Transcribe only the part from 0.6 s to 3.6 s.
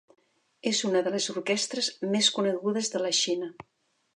És una de les orquestres més conegudes de la Xina.